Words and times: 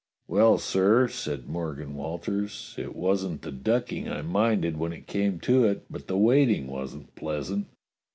"Well, 0.27 0.57
sir," 0.57 1.07
said 1.07 1.47
Morgan 1.47 1.93
Walters, 1.93 2.73
"it 2.75 2.95
wasn't 2.95 3.43
the 3.43 3.51
ducking 3.51 4.09
I 4.09 4.23
minded 4.23 4.77
when 4.77 4.93
it 4.93 5.05
came 5.05 5.39
to 5.41 5.63
it, 5.65 5.85
but 5.91 6.07
the 6.07 6.17
waiting 6.17 6.65
wasn't 6.65 7.13
pleasant." 7.15 7.67